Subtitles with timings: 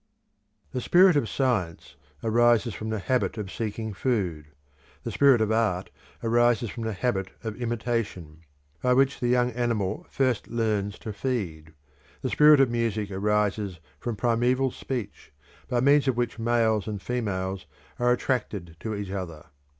[0.71, 4.47] The spirit of science arises from the habit of seeking food;
[5.03, 5.91] the spirit of art
[6.23, 8.39] arises from the habit of imitation,
[8.81, 11.73] by which the young animal first learns to feed;
[12.23, 15.31] the spirit of music arises from primeval speech,
[15.67, 17.67] by means of which males and females
[17.99, 19.49] are attracted to each other.